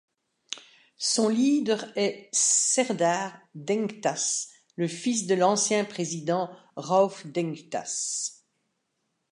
Son 0.97 1.29
leader 1.29 1.95
est 1.95 2.27
Serdar 2.33 3.37
Denktaş 3.53 4.47
le 4.75 4.87
fils 4.87 5.27
de 5.27 5.35
l'ancien 5.35 5.85
président 5.85 6.49
Rauf 6.75 7.23
Denktaş. 7.27 8.31